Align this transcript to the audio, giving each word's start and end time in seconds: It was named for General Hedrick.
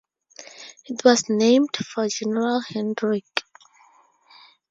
It 0.87 1.05
was 1.05 1.29
named 1.29 1.75
for 1.77 2.07
General 2.07 2.61
Hedrick. 2.63 3.43